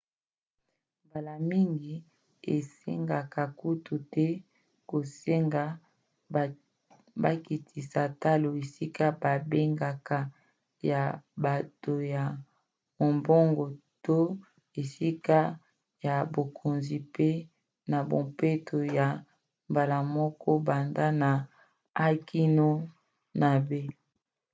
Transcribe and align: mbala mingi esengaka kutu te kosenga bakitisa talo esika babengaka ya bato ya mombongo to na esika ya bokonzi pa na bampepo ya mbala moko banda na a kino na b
mbala 1.05 1.33
mingi 1.49 1.93
esengaka 2.55 3.43
kutu 3.59 3.95
te 4.13 4.27
kosenga 4.89 5.63
bakitisa 7.23 8.01
talo 8.21 8.49
esika 8.63 9.05
babengaka 9.21 10.19
ya 10.89 11.01
bato 11.43 11.93
ya 12.13 12.23
mombongo 12.99 13.65
to 14.05 14.17
na 14.29 14.37
esika 14.81 15.37
ya 16.05 16.15
bokonzi 16.33 16.97
pa 17.13 17.29
na 17.91 17.97
bampepo 18.09 18.77
ya 18.97 19.07
mbala 19.69 19.97
moko 20.15 20.49
banda 20.67 21.05
na 21.21 21.31
a 22.05 22.07
kino 22.27 22.69
na 23.39 23.49
b 23.67 23.69